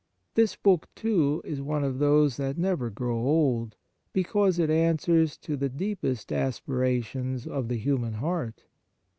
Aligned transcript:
This 0.33 0.55
book, 0.55 0.87
too, 0.95 1.43
is 1.45 1.61
one 1.61 1.83
of 1.83 1.99
those 1.99 2.37
that 2.37 2.57
never 2.57 2.89
grow 2.89 3.19
old, 3.19 3.75
because 4.13 4.57
it 4.57 4.71
answers 4.71 5.37
to 5.37 5.55
the 5.55 5.69
deepest 5.69 6.33
aspirations 6.33 7.45
of 7.45 7.67
the 7.67 7.77
human 7.77 8.13
heart. 8.13 8.63